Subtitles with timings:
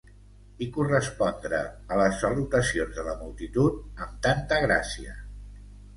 [0.65, 1.59] I correspondre
[1.95, 5.19] a les salutacions de la multitud amb tanta gràcia